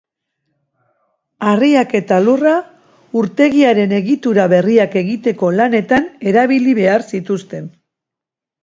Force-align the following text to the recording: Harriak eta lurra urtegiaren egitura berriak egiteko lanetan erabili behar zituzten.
Harriak 1.51 1.93
eta 1.99 2.17
lurra 2.29 2.55
urtegiaren 3.21 3.95
egitura 4.01 4.49
berriak 4.57 5.01
egiteko 5.05 5.53
lanetan 5.61 6.11
erabili 6.35 6.79
behar 6.83 7.09
zituzten. 7.15 7.75